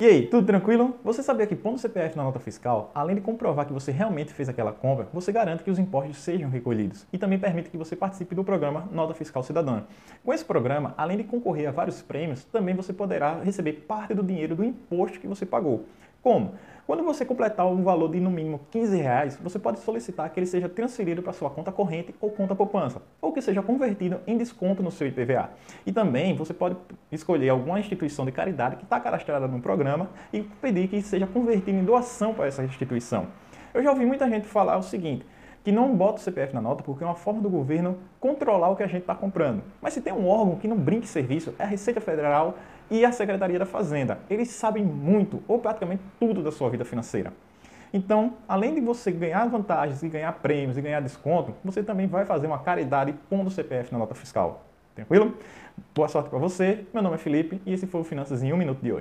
E 0.00 0.06
aí, 0.06 0.26
tudo 0.26 0.46
tranquilo? 0.46 0.96
Você 1.04 1.22
sabia 1.22 1.46
que 1.46 1.54
pondo 1.54 1.76
o 1.76 1.78
CPF 1.78 2.16
na 2.16 2.24
nota 2.24 2.38
fiscal, 2.38 2.90
além 2.94 3.16
de 3.16 3.20
comprovar 3.20 3.66
que 3.66 3.72
você 3.74 3.92
realmente 3.92 4.32
fez 4.32 4.48
aquela 4.48 4.72
compra, 4.72 5.06
você 5.12 5.30
garante 5.30 5.62
que 5.62 5.70
os 5.70 5.78
impostos 5.78 6.16
sejam 6.16 6.48
recolhidos 6.48 7.06
e 7.12 7.18
também 7.18 7.38
permite 7.38 7.68
que 7.68 7.76
você 7.76 7.94
participe 7.94 8.34
do 8.34 8.42
programa 8.42 8.88
Nota 8.90 9.12
Fiscal 9.12 9.42
Cidadã. 9.42 9.82
Com 10.24 10.32
esse 10.32 10.42
programa, 10.42 10.94
além 10.96 11.18
de 11.18 11.24
concorrer 11.24 11.68
a 11.68 11.70
vários 11.70 12.00
prêmios, 12.00 12.44
também 12.44 12.74
você 12.74 12.94
poderá 12.94 13.42
receber 13.42 13.74
parte 13.86 14.14
do 14.14 14.22
dinheiro 14.22 14.56
do 14.56 14.64
imposto 14.64 15.20
que 15.20 15.26
você 15.26 15.44
pagou. 15.44 15.84
Como? 16.22 16.52
Quando 16.86 17.04
você 17.04 17.24
completar 17.24 17.66
um 17.66 17.84
valor 17.84 18.10
de 18.10 18.18
no 18.18 18.32
mínimo 18.32 18.60
15 18.70 18.96
reais, 18.96 19.38
você 19.40 19.60
pode 19.60 19.78
solicitar 19.78 20.28
que 20.28 20.40
ele 20.40 20.46
seja 20.46 20.68
transferido 20.68 21.22
para 21.22 21.32
sua 21.32 21.48
conta 21.48 21.70
corrente 21.70 22.12
ou 22.20 22.30
conta 22.30 22.52
poupança, 22.52 23.00
ou 23.22 23.32
que 23.32 23.40
seja 23.40 23.62
convertido 23.62 24.20
em 24.26 24.36
desconto 24.36 24.82
no 24.82 24.90
seu 24.90 25.06
IPVA. 25.06 25.50
E 25.86 25.92
também 25.92 26.34
você 26.34 26.52
pode 26.52 26.76
escolher 27.12 27.48
alguma 27.48 27.78
instituição 27.78 28.24
de 28.26 28.32
caridade 28.32 28.74
que 28.74 28.82
está 28.82 28.98
cadastrada 28.98 29.46
no 29.46 29.60
programa 29.60 30.10
e 30.32 30.42
pedir 30.42 30.88
que 30.88 31.00
seja 31.00 31.28
convertido 31.28 31.78
em 31.78 31.84
doação 31.84 32.34
para 32.34 32.46
essa 32.46 32.64
instituição. 32.64 33.28
Eu 33.72 33.84
já 33.84 33.90
ouvi 33.90 34.04
muita 34.04 34.28
gente 34.28 34.48
falar 34.48 34.76
o 34.76 34.82
seguinte, 34.82 35.24
que 35.62 35.70
não 35.70 35.94
bota 35.94 36.18
o 36.18 36.20
CPF 36.20 36.52
na 36.52 36.60
nota 36.60 36.82
porque 36.82 37.04
é 37.04 37.06
uma 37.06 37.14
forma 37.14 37.40
do 37.40 37.48
governo 37.48 37.98
controlar 38.18 38.68
o 38.68 38.74
que 38.74 38.82
a 38.82 38.88
gente 38.88 39.02
está 39.02 39.14
comprando. 39.14 39.62
Mas 39.80 39.94
se 39.94 40.00
tem 40.00 40.12
um 40.12 40.26
órgão 40.26 40.56
que 40.56 40.66
não 40.66 40.76
brinque 40.76 41.06
serviço, 41.06 41.54
é 41.56 41.62
a 41.62 41.66
Receita 41.66 42.00
Federal 42.00 42.56
e 42.90 43.04
a 43.04 43.12
Secretaria 43.12 43.58
da 43.58 43.66
Fazenda. 43.66 44.18
Eles 44.28 44.48
sabem 44.48 44.84
muito, 44.84 45.42
ou 45.46 45.58
praticamente 45.58 46.02
tudo 46.18 46.42
da 46.42 46.50
sua 46.50 46.68
vida 46.68 46.84
financeira. 46.84 47.32
Então, 47.92 48.34
além 48.48 48.74
de 48.74 48.80
você 48.80 49.10
ganhar 49.10 49.46
vantagens 49.48 50.02
e 50.02 50.08
ganhar 50.08 50.32
prêmios 50.34 50.78
e 50.78 50.80
ganhar 50.80 51.00
desconto, 51.00 51.54
você 51.64 51.82
também 51.82 52.06
vai 52.06 52.24
fazer 52.24 52.46
uma 52.46 52.58
caridade 52.58 53.14
pondo 53.28 53.48
o 53.48 53.50
CPF 53.50 53.92
na 53.92 53.98
nota 53.98 54.14
fiscal. 54.14 54.64
Tranquilo? 54.94 55.36
Boa 55.94 56.08
sorte 56.08 56.28
para 56.30 56.38
você. 56.38 56.84
Meu 56.92 57.02
nome 57.02 57.16
é 57.16 57.18
Felipe 57.18 57.60
e 57.66 57.72
esse 57.72 57.86
foi 57.86 58.00
o 58.00 58.04
Finanças 58.04 58.42
em 58.42 58.52
um 58.52 58.56
Minuto 58.56 58.80
de 58.80 58.92
hoje. 58.92 58.98